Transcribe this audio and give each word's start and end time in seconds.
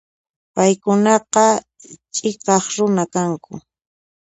Paykunaqa 0.55 1.45
chhiqaq 2.13 2.63
runa 2.75 3.03
kanku. 3.13 3.53